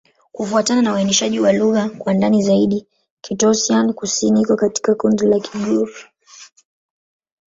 Kufuatana 0.31 0.81
na 0.81 0.93
uainishaji 0.93 1.39
wa 1.39 1.53
lugha 1.53 1.89
kwa 1.89 2.13
ndani 2.13 2.43
zaidi, 2.43 2.87
Kitoussian-Kusini 3.21 4.41
iko 4.41 4.55
katika 4.55 4.95
kundi 4.95 5.25
la 5.25 5.39
Kigur. 5.39 5.89